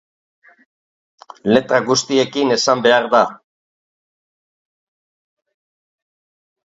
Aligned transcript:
Letra 1.51 1.81
guztiekin 1.89 2.53
esan 2.57 2.81
behar 2.87 3.07
da. 3.13 3.21